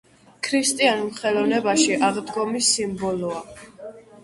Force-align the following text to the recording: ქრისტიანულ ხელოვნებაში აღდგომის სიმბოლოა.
ქრისტიანულ 0.45 1.11
ხელოვნებაში 1.17 1.99
აღდგომის 2.09 2.73
სიმბოლოა. 2.79 3.47